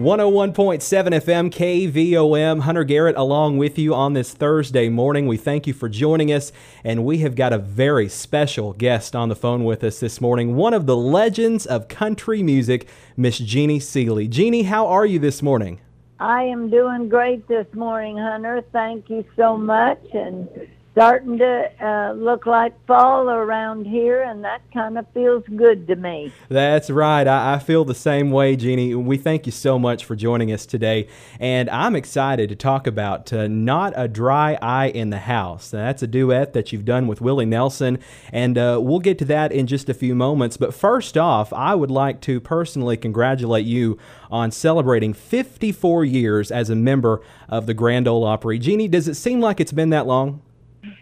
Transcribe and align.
101.7 0.00 0.80
FM 0.80 1.50
KVOM. 1.50 2.60
Hunter 2.60 2.84
Garrett 2.84 3.16
along 3.18 3.58
with 3.58 3.78
you 3.78 3.94
on 3.94 4.14
this 4.14 4.32
Thursday 4.32 4.88
morning. 4.88 5.26
We 5.26 5.36
thank 5.36 5.66
you 5.66 5.74
for 5.74 5.90
joining 5.90 6.32
us, 6.32 6.52
and 6.82 7.04
we 7.04 7.18
have 7.18 7.34
got 7.34 7.52
a 7.52 7.58
very 7.58 8.08
special 8.08 8.72
guest 8.72 9.14
on 9.14 9.28
the 9.28 9.36
phone 9.36 9.62
with 9.62 9.84
us 9.84 10.00
this 10.00 10.18
morning. 10.18 10.56
One 10.56 10.72
of 10.72 10.86
the 10.86 10.96
legends 10.96 11.66
of 11.66 11.88
country 11.88 12.42
music, 12.42 12.88
Miss 13.14 13.36
Jeannie 13.36 13.78
Seely. 13.78 14.26
Jeannie, 14.26 14.62
how 14.62 14.86
are 14.86 15.04
you 15.04 15.18
this 15.18 15.42
morning? 15.42 15.80
I 16.18 16.44
am 16.44 16.70
doing 16.70 17.10
great 17.10 17.46
this 17.46 17.66
morning, 17.74 18.16
Hunter. 18.16 18.64
Thank 18.72 19.10
you 19.10 19.22
so 19.36 19.58
much. 19.58 20.00
And 20.14 20.48
starting 20.92 21.38
to 21.38 21.70
uh, 21.80 22.12
look 22.12 22.46
like 22.46 22.74
fall 22.86 23.30
around 23.30 23.86
here, 23.86 24.22
and 24.22 24.42
that 24.44 24.60
kind 24.72 24.98
of 24.98 25.06
feels 25.14 25.44
good 25.56 25.86
to 25.86 25.94
me. 25.94 26.32
That's 26.48 26.90
right. 26.90 27.26
I, 27.26 27.54
I, 27.54 27.58
feel 27.60 27.84
the 27.84 27.94
same 27.94 28.30
way, 28.32 28.56
Jeannie. 28.56 28.94
We 28.94 29.16
thank 29.16 29.46
you 29.46 29.52
so 29.52 29.78
much 29.78 30.04
for 30.04 30.16
joining 30.16 30.50
us 30.50 30.66
today, 30.66 31.08
and 31.38 31.70
I'm 31.70 31.94
excited 31.94 32.48
to 32.48 32.56
talk 32.56 32.86
about 32.88 33.32
uh, 33.32 33.46
Not 33.46 33.92
a 33.96 34.08
Dry 34.08 34.58
Eye 34.60 34.88
in 34.88 35.10
the 35.10 35.18
House. 35.18 35.70
That's 35.70 36.02
a 36.02 36.08
duet 36.08 36.54
that 36.54 36.72
you've 36.72 36.84
done 36.84 37.06
with 37.06 37.20
Willie 37.20 37.46
Nelson, 37.46 37.98
and 38.32 38.58
uh, 38.58 38.80
we'll 38.82 38.98
get 38.98 39.18
to 39.18 39.24
that 39.26 39.52
in 39.52 39.68
just 39.68 39.88
a 39.88 39.94
few 39.94 40.16
moments. 40.16 40.56
But 40.56 40.74
first 40.74 41.16
off, 41.16 41.52
I 41.52 41.76
would 41.76 41.90
like 41.90 42.20
to 42.22 42.40
personally 42.40 42.96
congratulate 42.96 43.64
you 43.64 43.96
on 44.28 44.50
celebrating 44.50 45.12
54 45.12 46.04
years 46.04 46.50
as 46.50 46.68
a 46.68 46.74
member 46.74 47.20
of 47.48 47.66
the 47.66 47.74
Grand 47.74 48.08
Ole 48.08 48.24
Opry. 48.24 48.58
Jeannie, 48.58 48.88
does 48.88 49.06
it 49.06 49.14
seem 49.14 49.40
like 49.40 49.60
it's 49.60 49.72
been 49.72 49.90
that 49.90 50.06
long? 50.06 50.42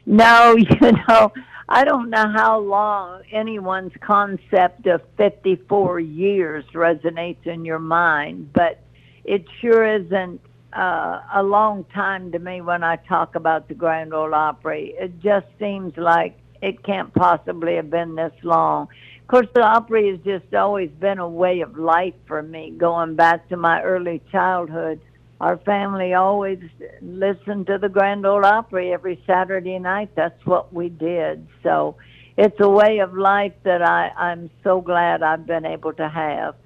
No, 0.08 0.56
you 0.56 0.92
know, 1.06 1.32
I 1.68 1.84
don't 1.84 2.08
know 2.08 2.32
how 2.34 2.60
long 2.60 3.22
anyone's 3.30 3.92
concept 4.00 4.86
of 4.86 5.02
54 5.18 6.00
years 6.00 6.64
resonates 6.72 7.46
in 7.46 7.66
your 7.66 7.78
mind, 7.78 8.54
but 8.54 8.80
it 9.24 9.44
sure 9.60 9.84
isn't 9.84 10.40
uh, 10.72 11.20
a 11.34 11.42
long 11.42 11.84
time 11.92 12.32
to 12.32 12.38
me 12.38 12.62
when 12.62 12.82
I 12.82 12.96
talk 12.96 13.34
about 13.34 13.68
the 13.68 13.74
Grand 13.74 14.14
Ole 14.14 14.34
Opry. 14.34 14.94
It 14.98 15.20
just 15.20 15.46
seems 15.58 15.94
like 15.98 16.38
it 16.62 16.82
can't 16.84 17.12
possibly 17.12 17.76
have 17.76 17.90
been 17.90 18.14
this 18.14 18.32
long. 18.42 18.88
Of 19.20 19.26
course, 19.28 19.48
the 19.54 19.60
Opry 19.60 20.08
has 20.10 20.20
just 20.20 20.54
always 20.54 20.90
been 20.98 21.18
a 21.18 21.28
way 21.28 21.60
of 21.60 21.76
life 21.76 22.14
for 22.26 22.42
me, 22.42 22.70
going 22.70 23.14
back 23.14 23.46
to 23.50 23.58
my 23.58 23.82
early 23.82 24.22
childhood 24.32 25.02
our 25.40 25.56
family 25.58 26.14
always 26.14 26.58
listened 27.00 27.66
to 27.68 27.78
the 27.78 27.88
Grand 27.88 28.26
Ole 28.26 28.44
Opry 28.44 28.92
every 28.92 29.22
Saturday 29.26 29.78
night. 29.78 30.10
That's 30.16 30.44
what 30.44 30.72
we 30.72 30.88
did. 30.88 31.46
So 31.62 31.96
it's 32.36 32.58
a 32.60 32.68
way 32.68 32.98
of 32.98 33.14
life 33.14 33.52
that 33.62 33.82
I, 33.82 34.08
I'm 34.16 34.50
so 34.64 34.80
glad 34.80 35.22
I've 35.22 35.46
been 35.46 35.64
able 35.64 35.92
to 35.94 36.08
have. 36.08 36.56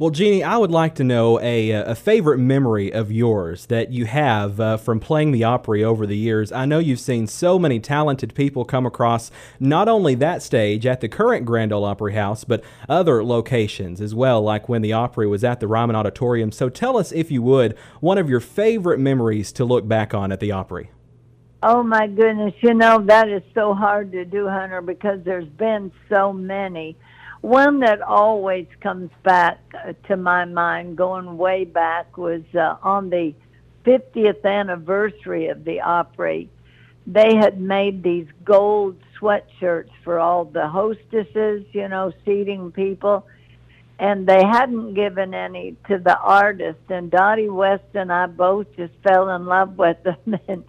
Well, 0.00 0.10
Jeannie, 0.10 0.44
I 0.44 0.56
would 0.56 0.70
like 0.70 0.94
to 0.96 1.02
know 1.04 1.40
a, 1.40 1.72
a 1.72 1.96
favorite 1.96 2.38
memory 2.38 2.92
of 2.92 3.10
yours 3.10 3.66
that 3.66 3.90
you 3.90 4.06
have 4.06 4.60
uh, 4.60 4.76
from 4.76 5.00
playing 5.00 5.32
the 5.32 5.42
Opry 5.42 5.82
over 5.82 6.06
the 6.06 6.16
years. 6.16 6.52
I 6.52 6.66
know 6.66 6.78
you've 6.78 7.00
seen 7.00 7.26
so 7.26 7.58
many 7.58 7.80
talented 7.80 8.32
people 8.36 8.64
come 8.64 8.86
across 8.86 9.32
not 9.58 9.88
only 9.88 10.14
that 10.14 10.40
stage 10.40 10.86
at 10.86 11.00
the 11.00 11.08
current 11.08 11.46
Grand 11.46 11.72
Ole 11.72 11.84
Opry 11.84 12.14
House, 12.14 12.44
but 12.44 12.62
other 12.88 13.24
locations 13.24 14.00
as 14.00 14.14
well, 14.14 14.40
like 14.40 14.68
when 14.68 14.82
the 14.82 14.92
Opry 14.92 15.26
was 15.26 15.42
at 15.42 15.58
the 15.58 15.66
Ryman 15.66 15.96
Auditorium. 15.96 16.52
So 16.52 16.68
tell 16.68 16.96
us, 16.96 17.10
if 17.10 17.32
you 17.32 17.42
would, 17.42 17.76
one 17.98 18.18
of 18.18 18.30
your 18.30 18.38
favorite 18.38 19.00
memories 19.00 19.50
to 19.50 19.64
look 19.64 19.88
back 19.88 20.14
on 20.14 20.30
at 20.30 20.38
the 20.38 20.52
Opry. 20.52 20.92
Oh 21.60 21.82
my 21.82 22.06
goodness, 22.06 22.54
you 22.60 22.72
know, 22.72 23.02
that 23.06 23.28
is 23.28 23.42
so 23.52 23.74
hard 23.74 24.12
to 24.12 24.24
do, 24.24 24.46
Hunter, 24.46 24.80
because 24.80 25.24
there's 25.24 25.48
been 25.48 25.90
so 26.08 26.32
many. 26.32 26.96
One 27.40 27.80
that 27.80 28.02
always 28.02 28.66
comes 28.80 29.10
back 29.22 29.60
uh, 29.72 29.92
to 30.08 30.16
my 30.16 30.44
mind, 30.44 30.96
going 30.96 31.36
way 31.36 31.64
back, 31.64 32.18
was 32.18 32.42
uh, 32.54 32.76
on 32.82 33.10
the 33.10 33.34
50th 33.84 34.44
anniversary 34.44 35.48
of 35.48 35.64
the 35.64 35.80
Opry. 35.80 36.50
They 37.06 37.36
had 37.36 37.60
made 37.60 38.02
these 38.02 38.26
gold 38.44 38.96
sweatshirts 39.20 39.90
for 40.04 40.18
all 40.18 40.44
the 40.44 40.68
hostesses, 40.68 41.64
you 41.72 41.88
know, 41.88 42.12
seating 42.24 42.72
people, 42.72 43.26
and 43.98 44.26
they 44.26 44.44
hadn't 44.44 44.94
given 44.94 45.32
any 45.32 45.76
to 45.88 45.98
the 45.98 46.18
artist. 46.18 46.80
And 46.88 47.10
Dottie 47.10 47.48
West 47.48 47.84
and 47.94 48.12
I 48.12 48.26
both 48.26 48.66
just 48.76 48.92
fell 49.02 49.30
in 49.30 49.46
love 49.46 49.78
with 49.78 50.02
them 50.02 50.38
and, 50.48 50.64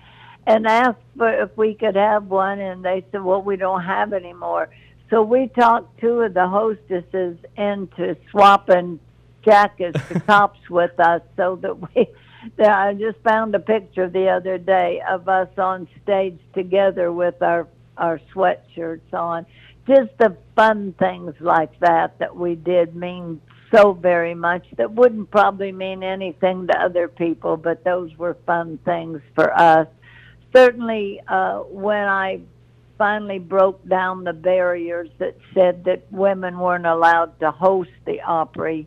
and 0.46 0.68
asked 0.68 1.02
for 1.18 1.29
if 1.29 1.58
we 1.58 1.74
could 1.74 1.96
have 1.96 2.28
one, 2.28 2.59
and 2.59 2.85
they 2.85 3.03
said, 3.12 3.24
"Well, 3.24 3.41
we 3.41 3.58
don't 3.58 3.84
have 3.84 4.13
any 4.13 4.34
more." 4.34 4.69
So 5.09 5.24
we 5.24 5.47
talked 5.47 6.00
two 6.00 6.22
of 6.22 6.34
the 6.34 6.47
hostesses 6.47 7.38
into 7.58 8.16
swapping 8.30 9.00
jackets 9.44 10.00
to 10.08 10.20
tops 10.28 10.70
with 10.70 11.00
us 11.00 11.22
so 11.36 11.56
that 11.58 11.96
we 11.96 12.08
that 12.58 12.72
I 12.72 12.94
just 12.94 13.18
found 13.24 13.53
a 13.56 13.59
picture 13.59 14.08
the 14.08 14.30
other 14.30 14.58
day 14.58 15.02
of 15.08 15.28
us 15.28 15.50
on 15.58 15.88
stage 16.03 16.40
together 16.53 17.12
with 17.12 17.42
our 17.42 17.68
our 17.97 18.20
sweatshirts 18.34 19.14
on. 19.14 19.46
Just 19.88 20.12
the 20.20 20.38
fun 20.56 20.94
things 21.00 21.34
like 21.40 21.78
that 21.80 22.20
that 22.20 22.36
we 22.36 22.56
did 22.56 22.96
mean 22.96 23.41
so 23.76 23.94
very 23.94 24.36
much 24.36 24.66
that 24.78 24.91
wouldn't 24.91 25.31
probably 25.31 25.72
mean 25.72 26.03
anything 26.03 26.68
to 26.68 26.80
other 26.80 27.08
people, 27.08 27.58
but 27.58 27.84
those 27.84 28.16
were 28.18 28.38
fun 28.46 28.78
things 28.86 29.22
for 29.36 29.52
us. 29.58 29.88
Certainly, 30.56 31.22
uh, 31.28 31.59
when 31.59 32.08
I 32.08 32.41
finally 33.00 33.40
broke 33.40 33.88
down 33.88 34.26
the 34.26 34.34
barriers 34.34 35.10
that 35.18 35.36
said 35.56 35.86
that 35.86 36.04
women 36.12 36.60
weren't 36.60 36.86
allowed 36.86 37.40
to 37.40 37.50
host 37.50 37.90
the 38.06 38.22
Opry. 38.22 38.86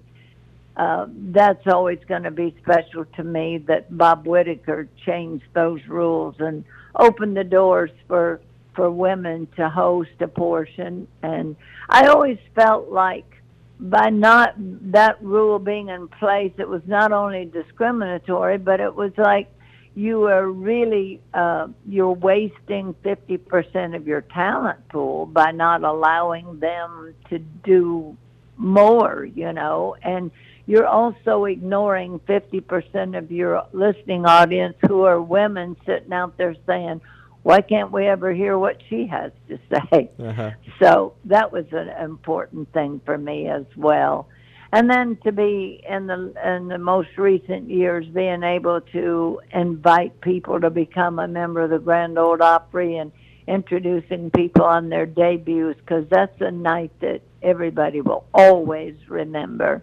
Uh, 0.77 1.07
that's 1.09 1.67
always 1.67 1.99
going 2.07 2.23
to 2.23 2.31
be 2.31 2.55
special 2.63 3.07
to 3.17 3.25
me 3.25 3.59
that 3.67 3.97
Bob 3.97 4.27
Whittaker 4.27 4.87
changed 5.05 5.45
those 5.55 5.81
rules 5.89 6.37
and 6.39 6.65
opened 6.95 7.37
the 7.37 7.45
doors 7.45 7.91
for 8.07 8.41
for 8.75 8.91
women 8.91 9.47
to 9.57 9.69
host 9.69 10.11
a 10.21 10.29
portion. 10.29 11.07
And 11.23 11.57
I 11.91 12.07
always 12.07 12.39
felt 12.55 12.89
like 12.91 13.43
by 13.79 14.09
not 14.09 14.55
that 14.93 15.23
rule 15.23 15.59
being 15.59 15.89
in 15.89 16.09
place, 16.09 16.53
it 16.57 16.69
was 16.69 16.81
not 16.87 17.13
only 17.13 17.45
discriminatory, 17.45 18.57
but 18.57 18.81
it 18.81 18.95
was 18.95 19.13
like 19.19 19.53
you 19.95 20.25
are 20.25 20.49
really 20.49 21.21
uh, 21.35 21.69
you're 21.87 22.13
wasting 22.13 22.95
50% 23.05 23.95
of 23.95 24.07
your 24.07 24.23
talent 24.23 24.89
pool 24.89 25.27
by 25.27 25.51
not 25.51 25.85
allowing 25.85 26.59
them 26.61 27.15
to 27.29 27.39
do 27.39 28.17
more 28.57 29.25
you 29.25 29.53
know? 29.53 29.97
And 30.03 30.31
you're 30.67 30.87
also 30.87 31.45
ignoring 31.45 32.21
50% 32.21 33.19
of 33.19 33.33
your 33.33 33.67
listening 33.73 34.25
audience 34.25 34.77
who 34.87 35.03
are 35.03 35.21
women 35.21 35.77
sitting 35.85 36.13
out 36.13 36.37
there 36.39 36.57
saying 36.67 37.01
why 37.43 37.61
can't 37.61 37.91
we 37.91 38.07
ever 38.07 38.33
hear 38.33 38.57
what 38.57 38.81
she 38.89 39.07
has 39.09 39.33
to 39.49 39.59
say? 39.93 40.11
Uh-huh. 40.19 40.53
so 40.81 41.15
that 41.25 41.53
was 41.53 41.67
an 41.73 41.89
important 41.89 42.73
thing 42.73 43.01
for 43.05 43.19
me 43.19 43.49
as 43.49 43.65
well 43.77 44.29
and 44.73 44.89
then 44.89 45.19
to 45.23 45.33
be 45.33 45.85
in 45.87 46.07
the 46.07 46.33
in 46.45 46.69
the 46.69 46.79
most 46.79 47.11
recent 47.19 47.69
years 47.69 48.07
being 48.07 48.43
able 48.43 48.81
to 48.81 49.41
invite 49.53 50.21
people 50.23 50.61
to 50.61 50.71
become 50.71 51.19
a 51.19 51.29
member 51.29 51.61
of 51.61 51.71
the 51.71 51.79
Grand 51.79 52.19
Old 52.19 52.41
Opry 52.41 52.97
and 52.97 53.13
introducing 53.47 54.31
people 54.31 54.65
on 54.65 54.89
their 54.89 55.05
debuts 55.05 55.79
because 55.81 56.07
that's 56.09 56.41
a 56.41 56.51
night 56.51 56.93
that 57.01 57.21
everybody 57.43 58.01
will 58.01 58.25
always 58.33 58.95
remember. 59.09 59.83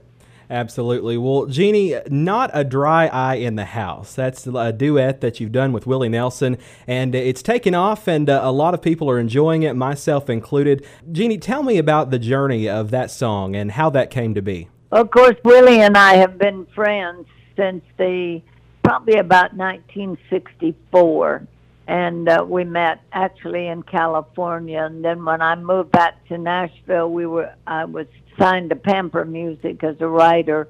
Absolutely. 0.51 1.15
Well, 1.15 1.45
Jeannie, 1.45 1.95
not 2.09 2.49
a 2.55 2.63
dry 2.63 3.05
eye 3.05 3.35
in 3.35 3.55
the 3.55 3.65
house. 3.65 4.15
That's 4.15 4.47
a 4.47 4.73
duet 4.73 5.21
that 5.21 5.39
you've 5.39 5.51
done 5.51 5.71
with 5.73 5.85
Willie 5.85 6.09
Nelson, 6.09 6.57
and 6.87 7.13
it's 7.13 7.43
taken 7.43 7.75
off, 7.75 8.07
and 8.07 8.27
uh, 8.27 8.41
a 8.43 8.51
lot 8.51 8.73
of 8.73 8.81
people 8.81 9.07
are 9.11 9.19
enjoying 9.19 9.61
it, 9.61 9.75
myself 9.75 10.27
included. 10.27 10.83
Jeannie, 11.11 11.37
tell 11.37 11.61
me 11.61 11.77
about 11.77 12.09
the 12.09 12.17
journey 12.17 12.67
of 12.67 12.89
that 12.89 13.11
song 13.11 13.55
and 13.55 13.73
how 13.73 13.91
that 13.91 14.09
came 14.09 14.33
to 14.33 14.41
be. 14.41 14.69
Of 14.91 15.11
course, 15.11 15.35
Willie 15.43 15.81
and 15.81 15.95
I 15.95 16.15
have 16.15 16.39
been 16.39 16.65
friends 16.73 17.27
since 17.55 17.83
the 17.97 18.41
probably 18.83 19.19
about 19.19 19.55
1964, 19.55 21.47
and 21.87 22.27
uh, 22.27 22.43
we 22.47 22.63
met 22.63 23.01
actually 23.11 23.67
in 23.67 23.83
California. 23.83 24.81
And 24.83 25.05
then 25.05 25.23
when 25.25 25.43
I 25.43 25.53
moved 25.55 25.91
back 25.91 26.27
to 26.29 26.39
Nashville, 26.39 27.11
we 27.11 27.27
were 27.27 27.53
I 27.67 27.85
was 27.85 28.07
signed 28.39 28.71
to 28.71 28.75
Pamper 28.75 29.25
Music 29.25 29.83
as 29.83 29.97
a 29.99 30.07
writer, 30.07 30.67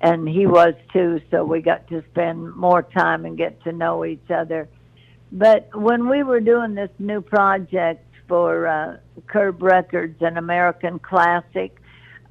and 0.00 0.28
he 0.28 0.48
was 0.48 0.74
too. 0.92 1.20
So 1.30 1.44
we 1.44 1.60
got 1.60 1.86
to 1.90 2.02
spend 2.10 2.56
more 2.56 2.82
time 2.82 3.24
and 3.24 3.38
get 3.38 3.62
to 3.62 3.70
know 3.70 4.04
each 4.04 4.28
other. 4.28 4.68
But 5.30 5.70
when 5.72 6.08
we 6.08 6.24
were 6.24 6.40
doing 6.40 6.74
this 6.74 6.90
new 6.98 7.20
project 7.20 8.04
for 8.26 8.66
uh, 8.66 8.96
Curb 9.28 9.62
Records, 9.62 10.20
an 10.20 10.36
American 10.36 10.98
classic 10.98 11.76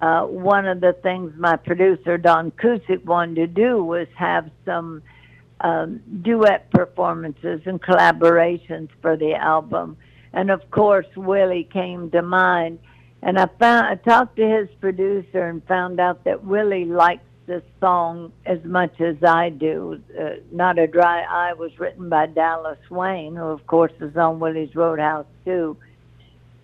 uh, 0.02 0.24
one 0.24 0.68
of 0.68 0.82
the 0.82 0.94
things 1.04 1.34
my 1.38 1.56
producer 1.56 2.18
Don 2.18 2.52
Cusick 2.52 3.06
wanted 3.06 3.36
to 3.36 3.48
do 3.48 3.84
was 3.84 4.08
have 4.16 4.50
some 4.66 5.04
um, 5.62 6.02
duet 6.22 6.72
performances 6.72 7.62
and 7.66 7.82
collaborations 7.82 8.90
for 9.02 9.16
the 9.16 9.34
album, 9.36 9.98
and 10.34 10.50
of 10.50 10.70
course 10.72 11.08
Willie 11.16 11.70
came 11.72 12.10
to 12.12 12.22
mind. 12.22 12.80
And 13.24 13.38
I 13.38 13.48
found 13.60 13.86
I 13.86 13.96
talked 13.96 14.38
to 14.38 14.48
his 14.48 14.68
producer 14.80 15.48
and 15.48 15.64
found 15.68 16.00
out 16.00 16.24
that 16.24 16.44
Willie 16.44 16.86
likes 16.86 17.24
this 17.46 17.64
song 17.80 18.32
as 18.46 18.64
much 18.64 19.00
as 19.00 19.18
I 19.24 19.50
do. 19.50 20.02
Uh, 20.20 20.38
Not 20.52 20.80
a 20.80 20.88
Dry 20.88 21.22
Eye 21.22 21.54
was 21.54 21.78
written 21.80 22.10
by 22.10 22.26
Dallas 22.26 22.80
Wayne, 22.90 23.36
who, 23.36 23.44
of 23.44 23.68
course, 23.68 23.92
is 24.00 24.16
on 24.16 24.40
Willie's 24.40 24.74
Roadhouse, 24.76 25.26
too. 25.46 25.78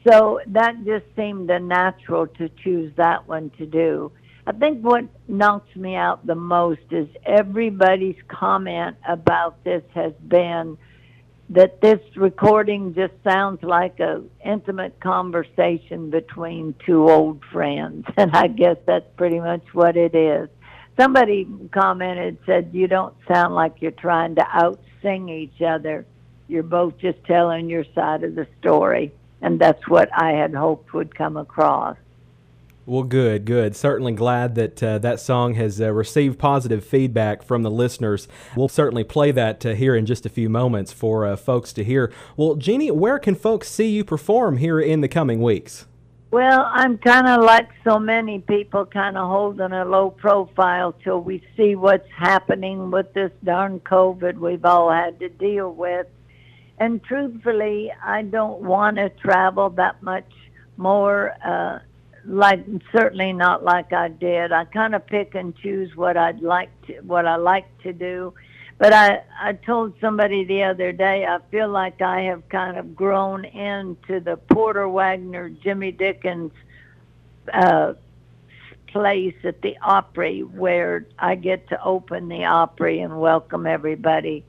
So 0.08 0.40
that 0.48 0.86
just 0.86 1.06
seemed 1.18 1.50
a 1.50 1.60
natural 1.60 2.28
to 2.28 2.50
choose 2.64 2.94
that 2.96 3.28
one 3.28 3.50
to 3.58 3.66
do. 3.66 4.12
I 4.46 4.54
think 4.54 4.82
what 4.82 5.04
knocks 5.28 5.76
me 5.76 5.96
out 5.96 6.26
the 6.26 6.36
most 6.36 6.82
is 6.92 7.10
everybody's 7.26 8.16
comment 8.30 8.96
about 9.06 9.62
this 9.66 9.84
has 9.94 10.14
been 10.26 10.78
that 11.50 11.82
this 11.82 12.00
recording 12.16 12.94
just 12.94 13.14
sounds 13.24 13.62
like 13.64 14.00
a 14.00 14.24
intimate 14.46 14.98
conversation 15.02 16.10
between 16.10 16.76
two 16.86 17.10
old 17.10 17.44
friends. 17.52 18.06
And 18.18 18.32
i 18.36 18.48
guess 18.48 18.78
that's 18.86 19.10
pretty 19.18 19.40
much 19.40 19.66
what 19.74 19.98
it 19.98 20.16
is. 20.16 20.48
Somebody 20.98 21.48
commented 21.72 22.38
said 22.46 22.70
you 22.72 22.88
don't 22.88 23.14
sound 23.28 23.56
like 23.56 23.82
you're 23.82 23.92
trying 23.92 24.36
to 24.36 24.46
out 24.48 24.80
sing 25.02 25.28
each 25.28 25.62
other. 25.62 26.06
You're 26.48 26.64
both 26.64 26.98
just 26.98 27.22
telling 27.26 27.70
your 27.70 27.86
side 27.94 28.24
of 28.24 28.36
the 28.36 28.48
story 28.60 29.12
and 29.42 29.60
that's 29.60 29.88
what 29.88 30.10
i 30.14 30.32
had 30.32 30.54
hoped 30.54 30.94
would 30.94 31.16
come 31.16 31.38
across 31.38 31.98
well, 32.88 33.04
good, 33.04 33.44
good. 33.44 33.76
Certainly 33.76 34.14
glad 34.14 34.56
that 34.56 34.82
uh, 34.82 34.98
that 35.00 35.20
song 35.20 35.56
has 35.56 35.82
uh, 35.82 35.92
received 35.92 36.40
positive 36.40 36.86
feedback 36.86 37.44
from 37.44 37.62
the 37.62 37.70
listeners. 37.70 38.30
We'll 38.56 38.70
certainly 38.70 39.04
play 39.04 39.32
that 39.34 39.66
uh, 39.66 39.74
here 39.74 39.94
in 39.94 40.06
just 40.06 40.26
a 40.26 40.30
few 40.30 40.48
moments 40.48 40.94
for 40.94 41.26
uh, 41.26 41.36
folks 41.36 41.74
to 41.74 41.84
hear. 41.84 42.14
Well, 42.38 42.56
Jeannie, 42.56 42.90
where 42.92 43.20
can 43.20 43.36
folks 43.36 43.68
see 43.70 43.90
you 43.90 44.06
perform 44.06 44.56
here 44.56 44.80
in 44.80 45.02
the 45.02 45.10
coming 45.10 45.42
weeks? 45.42 45.86
Well, 46.32 46.70
I'm 46.72 46.98
kind 46.98 47.28
of 47.28 47.44
like 47.44 47.68
so 47.84 48.00
many 48.00 48.40
people, 48.40 48.86
kind 48.86 49.18
of 49.18 49.30
holding 49.30 49.74
a 49.74 49.84
low 49.84 50.10
profile 50.10 50.94
till 51.04 51.20
we 51.20 51.44
see 51.58 51.76
what's 51.76 52.10
happening 52.16 52.90
with 52.90 53.14
this 53.14 53.34
darn 53.44 53.82
COVID 53.82 54.38
we've 54.38 54.64
all 54.64 54.90
had 54.90 55.20
to 55.20 55.28
deal 55.28 55.74
with. 55.74 56.08
And 56.78 57.04
truthfully, 57.04 57.92
I 58.04 58.22
don't 58.22 58.62
want 58.62 58.98
to 58.98 59.10
travel 59.10 59.70
that 59.72 60.02
much 60.04 60.32
more. 60.78 61.34
Uh, 61.44 61.80
like 62.28 62.66
certainly 62.92 63.32
not 63.32 63.64
like 63.64 63.94
I 63.94 64.10
did. 64.10 64.52
I 64.52 64.66
kind 64.66 64.94
of 64.94 65.08
pick 65.08 65.34
and 65.34 65.56
choose 65.56 65.96
what 65.96 66.18
I'd 66.18 66.42
like 66.42 66.70
to, 66.88 67.00
what 67.00 67.26
I 67.26 67.38
like 67.38 67.66
to 67.84 67.94
do. 67.94 68.34
But 68.78 68.94
I 68.94 69.24
I 69.40 69.54
told 69.54 69.94
somebody 70.02 70.44
the 70.44 70.64
other 70.64 70.92
day 70.92 71.26
I 71.26 71.40
feel 71.50 71.70
like 71.70 72.02
I 72.02 72.24
have 72.24 72.48
kind 72.50 72.78
of 72.78 72.96
grown 72.96 73.46
into 73.46 74.20
the 74.20 74.38
Porter 74.38 74.88
Wagoner 74.88 75.50
Jimmy 75.50 75.92
Dickens 75.92 76.52
uh 77.52 77.94
place 78.88 79.36
at 79.44 79.62
the 79.62 79.78
Opry 79.82 80.42
where 80.42 81.06
I 81.18 81.36
get 81.36 81.70
to 81.70 81.84
open 81.84 82.28
the 82.28 82.46
Opry 82.46 83.00
and 83.00 83.20
welcome 83.20 83.66
everybody 83.66 84.44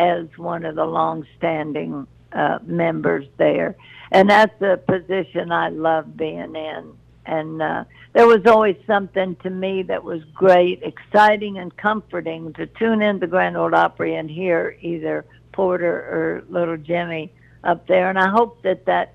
as 0.00 0.26
one 0.36 0.64
of 0.64 0.74
the 0.76 0.84
long-standing 0.84 2.06
uh, 2.32 2.58
members 2.64 3.26
there. 3.36 3.76
And 4.10 4.28
that's 4.30 4.60
a 4.62 4.76
position 4.76 5.52
I 5.52 5.68
love 5.68 6.16
being 6.16 6.56
in 6.56 6.94
and 7.26 7.62
uh, 7.62 7.84
there 8.12 8.26
was 8.26 8.44
always 8.46 8.76
something 8.86 9.36
to 9.36 9.50
me 9.50 9.82
that 9.84 10.02
was 10.02 10.20
great, 10.34 10.82
exciting, 10.82 11.58
and 11.58 11.74
comforting 11.76 12.52
to 12.54 12.66
tune 12.66 13.02
in 13.02 13.20
the 13.20 13.26
Grand 13.26 13.56
Ole 13.56 13.74
Opry 13.74 14.16
and 14.16 14.28
hear 14.30 14.76
either 14.80 15.24
Porter 15.52 15.92
or 15.92 16.44
Little 16.48 16.76
Jimmy 16.76 17.32
up 17.62 17.86
there. 17.86 18.10
And 18.10 18.18
I 18.18 18.28
hope 18.28 18.62
that 18.62 18.86
that 18.86 19.14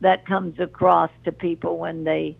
that 0.00 0.26
comes 0.26 0.58
across 0.58 1.10
to 1.24 1.32
people 1.32 1.78
when 1.78 2.04
they 2.04 2.36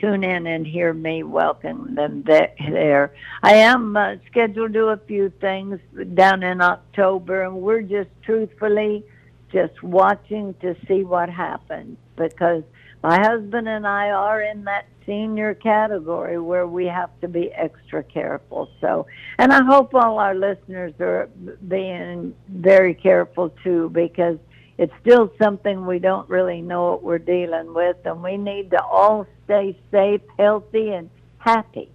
tune 0.00 0.24
in 0.24 0.46
and 0.46 0.66
hear 0.66 0.92
me 0.92 1.22
welcome 1.22 1.94
them 1.94 2.24
there. 2.24 3.14
I 3.42 3.54
am 3.54 3.96
uh, 3.96 4.16
scheduled 4.30 4.72
to 4.72 4.78
do 4.78 4.88
a 4.88 4.96
few 4.96 5.30
things 5.40 5.80
down 6.14 6.42
in 6.42 6.60
October, 6.60 7.42
and 7.42 7.56
we're 7.56 7.82
just 7.82 8.10
truthfully 8.22 9.04
just 9.52 9.82
watching 9.82 10.54
to 10.60 10.74
see 10.88 11.04
what 11.04 11.28
happens 11.28 11.98
because 12.16 12.62
my 13.02 13.18
husband 13.20 13.68
and 13.68 13.86
I 13.86 14.10
are 14.10 14.40
in 14.40 14.64
that 14.64 14.86
senior 15.04 15.54
category 15.54 16.38
where 16.38 16.66
we 16.66 16.86
have 16.86 17.10
to 17.20 17.28
be 17.28 17.50
extra 17.52 18.02
careful. 18.02 18.70
So, 18.80 19.06
and 19.38 19.52
I 19.52 19.62
hope 19.64 19.94
all 19.94 20.18
our 20.18 20.34
listeners 20.34 20.94
are 21.00 21.28
being 21.66 22.34
very 22.48 22.94
careful 22.94 23.50
too 23.64 23.90
because 23.90 24.38
it's 24.78 24.92
still 25.00 25.32
something 25.40 25.86
we 25.86 25.98
don't 25.98 26.28
really 26.28 26.60
know 26.60 26.90
what 26.92 27.02
we're 27.02 27.18
dealing 27.18 27.74
with 27.74 27.96
and 28.04 28.22
we 28.22 28.36
need 28.36 28.70
to 28.70 28.82
all 28.82 29.26
stay 29.44 29.78
safe, 29.90 30.22
healthy 30.38 30.90
and 30.90 31.10
happy. 31.38 31.90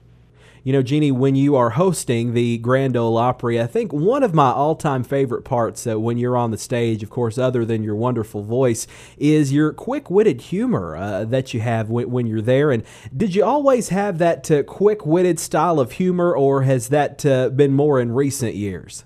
You 0.68 0.74
know, 0.74 0.82
Jeannie, 0.82 1.14
when 1.14 1.36
you 1.36 1.56
are 1.56 1.70
hosting 1.70 2.34
the 2.34 2.58
Grand 2.58 2.98
Ole 2.98 3.16
Opry, 3.16 3.62
I 3.62 3.68
think 3.68 3.94
one 3.94 4.22
of 4.22 4.34
my 4.34 4.52
all 4.52 4.76
time 4.76 5.02
favorite 5.06 5.44
parts 5.44 5.88
uh, 5.88 5.98
when 5.98 6.18
you're 6.18 6.36
on 6.36 6.52
the 6.52 6.58
stage, 6.58 7.04
of 7.04 7.10
course, 7.10 7.38
other 7.38 7.64
than 7.64 7.84
your 7.84 7.96
wonderful 7.96 8.44
voice, 8.44 8.86
is 9.18 9.54
your 9.54 9.72
quick 9.72 10.12
witted 10.12 10.42
humor 10.42 10.98
uh, 10.98 11.24
that 11.24 11.54
you 11.54 11.62
have 11.62 11.90
when, 11.90 12.12
when, 12.12 12.28
you're 12.28 12.42
there. 12.42 12.72
And 12.72 12.84
did 13.16 13.34
you 13.34 13.46
always 13.46 13.90
have 13.90 14.18
that 14.18 14.52
uh, 14.52 14.64
quick 14.64 15.06
witted 15.06 15.40
style 15.40 15.80
of 15.80 15.94
humor, 15.94 16.36
or 16.36 16.64
has 16.64 16.90
that 16.90 17.26
uh, 17.26 17.48
been 17.48 17.72
more 17.72 18.02
in 18.02 18.12
recent 18.12 18.56
years? 18.56 19.06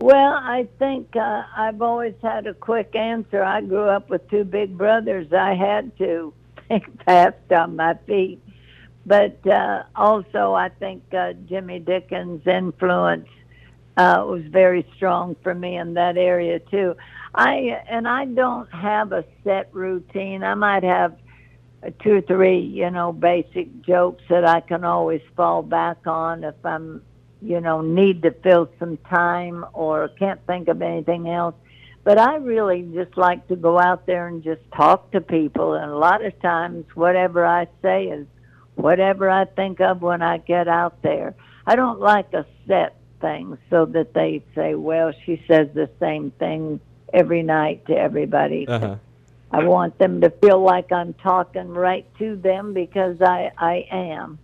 Well, 0.00 0.34
I 0.34 0.68
think 0.78 1.16
uh, 1.16 1.44
I've 1.56 1.80
always 1.80 2.14
had 2.22 2.46
a 2.46 2.54
quick 2.54 2.94
answer. 2.94 3.42
I 3.42 3.60
grew 3.62 3.88
up 3.88 4.10
with 4.10 4.28
two 4.28 4.44
big 4.44 4.76
brothers. 4.76 5.32
I 5.32 5.54
had 5.54 5.96
to 5.98 6.34
think 6.68 7.04
fast 7.04 7.52
on 7.52 7.76
my 7.76 7.94
feet 8.06 8.40
but 9.06 9.46
uh, 9.46 9.82
also 9.94 10.54
I 10.54 10.68
think 10.68 11.02
uh, 11.12 11.34
Jimmy 11.46 11.78
Dickens' 11.78 12.46
influence 12.46 13.28
uh, 13.96 14.24
was 14.26 14.42
very 14.46 14.86
strong 14.96 15.36
for 15.42 15.54
me 15.54 15.76
in 15.76 15.94
that 15.94 16.16
area 16.16 16.58
too. 16.58 16.96
I 17.34 17.82
and 17.88 18.08
I 18.08 18.24
don't 18.24 18.72
have 18.72 19.12
a 19.12 19.24
set 19.42 19.74
routine. 19.74 20.42
I 20.42 20.54
might 20.54 20.84
have 20.84 21.16
two 22.02 22.14
or 22.14 22.20
three, 22.22 22.60
you 22.60 22.90
know, 22.90 23.12
basic 23.12 23.82
jokes 23.82 24.22
that 24.30 24.44
I 24.44 24.60
can 24.60 24.84
always 24.84 25.20
fall 25.36 25.62
back 25.62 26.06
on 26.06 26.44
if 26.44 26.54
I'm, 26.64 27.02
you 27.44 27.60
know, 27.60 27.80
need 27.80 28.22
to 28.22 28.30
fill 28.30 28.70
some 28.78 28.96
time 29.08 29.64
or 29.72 30.08
can't 30.08 30.44
think 30.46 30.68
of 30.68 30.82
anything 30.82 31.28
else. 31.28 31.54
But 32.02 32.18
I 32.18 32.36
really 32.36 32.82
just 32.94 33.16
like 33.16 33.46
to 33.48 33.56
go 33.56 33.78
out 33.78 34.06
there 34.06 34.28
and 34.28 34.42
just 34.42 34.60
talk 34.76 35.10
to 35.12 35.20
people. 35.20 35.74
And 35.74 35.90
a 35.90 35.96
lot 35.96 36.24
of 36.24 36.38
times, 36.40 36.84
whatever 36.94 37.46
I 37.46 37.66
say 37.82 38.06
is 38.06 38.26
whatever 38.74 39.30
I 39.30 39.44
think 39.44 39.80
of 39.80 40.02
when 40.02 40.22
I 40.22 40.38
get 40.38 40.68
out 40.68 41.00
there. 41.02 41.34
I 41.66 41.76
don't 41.76 42.00
like 42.00 42.32
a 42.34 42.44
set 42.66 42.96
thing 43.20 43.56
so 43.70 43.86
that 43.86 44.12
they 44.14 44.44
say, 44.54 44.74
well, 44.74 45.12
she 45.24 45.42
says 45.48 45.68
the 45.74 45.88
same 46.00 46.30
thing 46.32 46.80
every 47.12 47.42
night 47.42 47.86
to 47.86 47.96
everybody. 47.96 48.66
Uh-huh. 48.68 48.96
I 49.50 49.64
want 49.64 49.98
them 49.98 50.20
to 50.22 50.30
feel 50.30 50.60
like 50.60 50.90
I'm 50.90 51.14
talking 51.14 51.68
right 51.68 52.06
to 52.18 52.36
them 52.36 52.74
because 52.74 53.22
I, 53.22 53.52
I 53.56 53.86
am. 53.90 54.38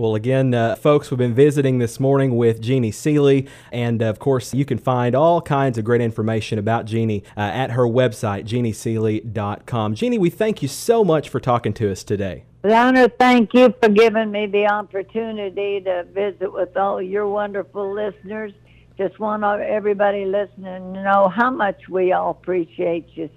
Well, 0.00 0.14
again, 0.14 0.54
uh, 0.54 0.76
folks, 0.76 1.10
we've 1.10 1.18
been 1.18 1.34
visiting 1.34 1.76
this 1.76 2.00
morning 2.00 2.34
with 2.34 2.62
Jeannie 2.62 2.90
Seely, 2.90 3.46
and 3.70 4.00
of 4.00 4.18
course, 4.18 4.54
you 4.54 4.64
can 4.64 4.78
find 4.78 5.14
all 5.14 5.42
kinds 5.42 5.76
of 5.76 5.84
great 5.84 6.00
information 6.00 6.58
about 6.58 6.86
Jeannie 6.86 7.22
uh, 7.36 7.40
at 7.40 7.72
her 7.72 7.82
website, 7.82 8.46
jeannieseely.com. 8.46 9.94
Jeannie, 9.94 10.16
we 10.16 10.30
thank 10.30 10.62
you 10.62 10.68
so 10.68 11.04
much 11.04 11.28
for 11.28 11.38
talking 11.38 11.74
to 11.74 11.92
us 11.92 12.02
today. 12.02 12.44
Donna, 12.62 13.10
thank 13.18 13.52
you 13.52 13.74
for 13.78 13.90
giving 13.90 14.30
me 14.30 14.46
the 14.46 14.68
opportunity 14.68 15.82
to 15.82 16.04
visit 16.14 16.50
with 16.50 16.74
all 16.78 17.02
your 17.02 17.28
wonderful 17.28 17.92
listeners. 17.92 18.54
Just 18.96 19.18
want 19.18 19.44
everybody 19.44 20.24
listening 20.24 20.94
to 20.94 21.02
know 21.02 21.28
how 21.28 21.50
much 21.50 21.90
we 21.90 22.12
all 22.12 22.30
appreciate 22.30 23.06
you 23.16 23.28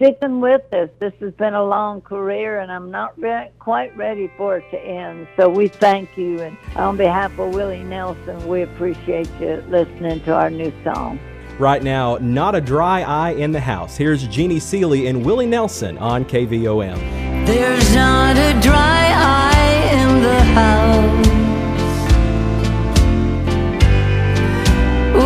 sticking 0.00 0.40
with 0.40 0.62
us. 0.72 0.88
This 0.98 1.12
has 1.20 1.34
been 1.34 1.52
a 1.52 1.62
long 1.62 2.00
career, 2.00 2.60
and 2.60 2.72
I'm 2.72 2.90
not 2.90 3.20
re- 3.20 3.50
quite 3.58 3.94
ready 3.98 4.30
for 4.38 4.56
it 4.56 4.64
to 4.70 4.78
end. 4.78 5.28
So 5.36 5.50
we 5.50 5.68
thank 5.68 6.16
you, 6.16 6.40
and 6.40 6.56
on 6.74 6.96
behalf 6.96 7.38
of 7.38 7.52
Willie 7.52 7.84
Nelson, 7.84 8.48
we 8.48 8.62
appreciate 8.62 9.28
you 9.38 9.62
listening 9.68 10.22
to 10.22 10.34
our 10.34 10.48
new 10.48 10.72
song. 10.82 11.20
Right 11.58 11.82
now, 11.82 12.16
not 12.16 12.54
a 12.54 12.62
dry 12.62 13.02
eye 13.02 13.32
in 13.32 13.52
the 13.52 13.60
house. 13.60 13.94
Here's 13.98 14.26
Jeannie 14.28 14.58
Seely 14.58 15.08
and 15.08 15.22
Willie 15.22 15.44
Nelson 15.44 15.98
on 15.98 16.24
KVOM. 16.24 16.96
There's 17.44 17.94
not 17.94 18.38
a 18.38 18.58
dry 18.62 19.12
eye 19.14 19.90
in 19.92 20.22
the 20.22 20.40
house. 20.56 21.26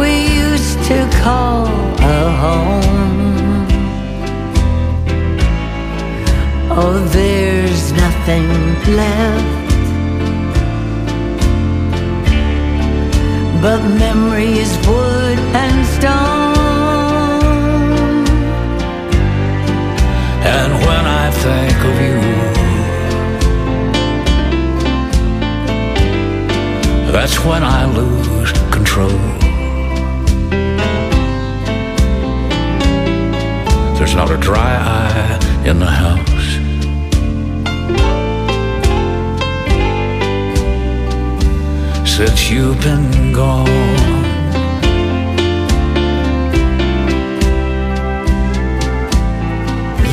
We 0.00 0.34
used 0.34 0.82
to 0.88 1.08
call 1.22 1.66
a 2.00 2.30
home. 2.32 2.93
Oh, 6.76 6.98
there's 7.12 7.92
nothing 7.92 8.48
left 8.96 9.64
but 13.64 13.80
memories, 13.98 14.76
wood 14.86 15.38
and 15.62 15.86
stone. 15.96 16.54
And 20.56 20.72
when 20.84 21.04
I 21.22 21.30
think 21.44 21.78
of 21.90 21.96
you. 22.06 22.20
That's 27.12 27.38
when 27.44 27.62
I 27.62 27.86
lose 27.86 28.52
control. 28.70 29.18
There's 33.96 34.14
not 34.14 34.30
a 34.30 34.36
dry 34.36 34.74
eye 34.76 35.38
in 35.64 35.78
the 35.78 35.86
house. 35.86 36.33
Since 42.16 42.48
you've 42.48 42.80
been 42.80 43.32
gone. 43.32 43.66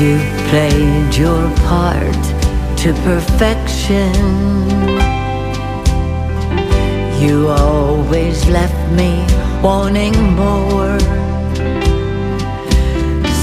You 0.02 0.18
played 0.50 1.16
your 1.16 1.48
part 1.70 2.24
to 2.80 2.94
perfection. 3.06 4.12
You 7.22 7.50
always 7.50 8.50
left 8.50 8.92
me 8.94 9.24
wanting 9.62 10.18
more. 10.34 10.98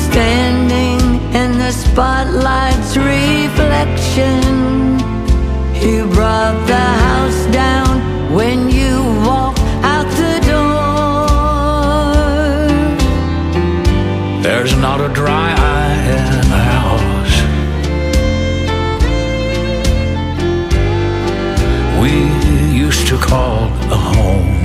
Standing 0.02 1.00
in 1.32 1.58
the 1.58 1.70
spotlight's 1.70 2.96
reflection, 2.96 4.42
you 5.80 6.08
brought 6.08 6.58
the 6.66 6.86
house 7.06 7.46
down 7.54 7.87
We 22.00 22.12
used 22.86 23.06
to 23.08 23.18
call 23.18 23.66
a 23.96 24.00
home. 24.12 24.58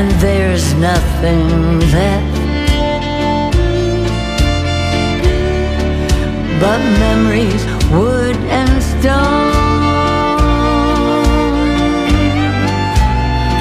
and 0.00 0.10
there's 0.20 0.72
nothing 0.74 1.80
left 1.96 2.36
but 6.60 6.80
memories, 7.06 7.62
wood 7.90 8.36
and 8.58 8.82
stone. 8.82 9.50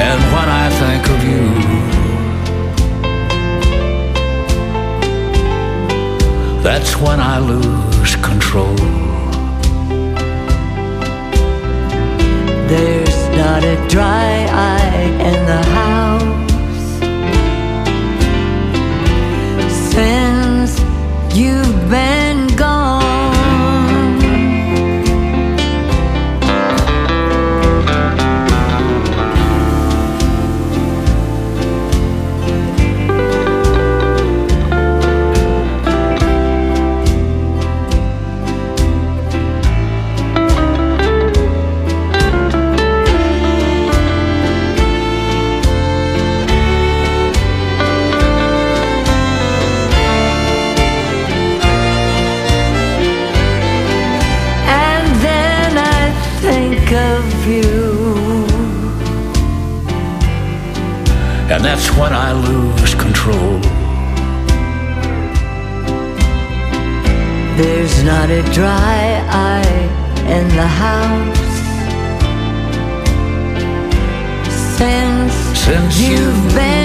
And 0.07 0.19
when 0.33 0.49
I 0.63 0.67
think 0.81 1.03
of 1.15 1.19
you, 1.31 1.45
that's 6.61 6.95
when 6.97 7.19
I 7.19 7.39
lose 7.39 8.15
control. 8.17 9.08
There's 12.69 13.29
not 13.29 13.63
a 13.63 13.75
dry 13.87 14.45
eye 14.51 15.05
in 15.27 15.45
the 15.47 15.63
house. 15.79 16.99
Since 19.91 20.28
that's 61.69 61.91
when 61.99 62.11
I 62.11 62.31
lose 62.31 62.95
control. 62.95 63.59
There's 67.59 68.03
not 68.03 68.27
a 68.31 68.41
dry 68.51 69.01
eye 69.51 69.77
in 70.35 70.45
the 70.59 70.69
house 70.83 71.45
since 74.77 75.33
Since 75.59 75.99
you've 75.99 76.55
been. 76.55 76.78